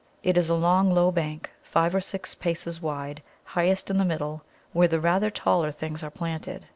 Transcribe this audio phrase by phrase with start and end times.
[0.23, 4.41] It is a long, low bank, five or six paces wide, highest in the middle,
[4.73, 6.65] where the rather taller things are planted.